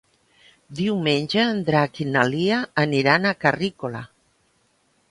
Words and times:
Diumenge 0.79 1.45
en 1.49 1.61
Drac 1.67 2.01
i 2.07 2.09
na 2.17 2.25
Lia 2.33 2.59
aniran 2.87 3.29
a 3.29 3.37
Carrícola. 3.47 4.05